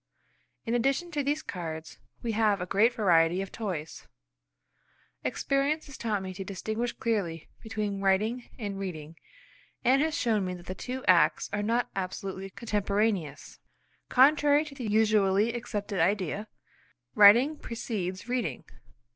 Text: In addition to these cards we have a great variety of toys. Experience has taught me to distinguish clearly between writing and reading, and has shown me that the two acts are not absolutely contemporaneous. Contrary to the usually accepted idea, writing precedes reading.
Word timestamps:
In 0.65 0.73
addition 0.73 1.11
to 1.11 1.21
these 1.21 1.43
cards 1.43 1.99
we 2.23 2.31
have 2.31 2.59
a 2.59 2.65
great 2.65 2.91
variety 2.91 3.39
of 3.39 3.51
toys. 3.51 4.07
Experience 5.23 5.85
has 5.85 5.95
taught 5.95 6.23
me 6.23 6.33
to 6.33 6.43
distinguish 6.43 6.91
clearly 6.93 7.49
between 7.61 8.01
writing 8.01 8.49
and 8.57 8.79
reading, 8.79 9.15
and 9.85 10.01
has 10.01 10.17
shown 10.17 10.43
me 10.43 10.55
that 10.55 10.65
the 10.65 10.73
two 10.73 11.05
acts 11.07 11.51
are 11.53 11.61
not 11.61 11.91
absolutely 11.95 12.49
contemporaneous. 12.49 13.59
Contrary 14.09 14.65
to 14.65 14.73
the 14.73 14.87
usually 14.89 15.53
accepted 15.53 15.99
idea, 15.99 16.47
writing 17.13 17.55
precedes 17.55 18.27
reading. 18.27 18.63